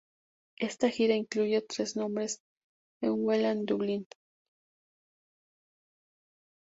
Esta 0.57 0.89
gira 0.89 1.13
incluye 1.13 1.61
tres 1.61 1.95
noches 1.95 2.39
en 3.03 3.13
Whelan 3.23 3.65
Dublín. 3.67 4.07